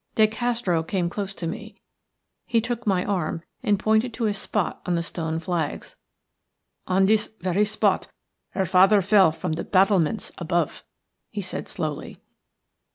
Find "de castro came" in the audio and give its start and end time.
0.15-1.11